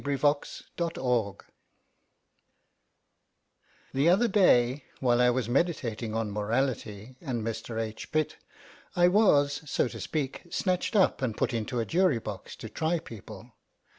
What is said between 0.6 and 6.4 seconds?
Twelve Men The other day, while I was meditating on